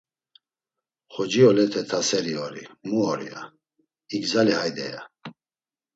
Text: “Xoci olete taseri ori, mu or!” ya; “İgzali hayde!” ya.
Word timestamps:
“Xoci 1.13 1.41
olete 1.49 1.81
taseri 1.89 2.33
ori, 2.45 2.63
mu 2.87 2.97
or!” 3.11 3.19
ya; 3.29 3.41
“İgzali 4.15 4.53
hayde!” 4.59 4.85
ya. 4.93 5.01